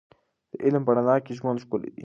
[0.51, 1.99] د علم په رڼا کې ژوند ښکلی دی.